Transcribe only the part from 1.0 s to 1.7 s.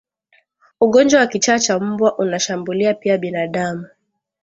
wa kichaa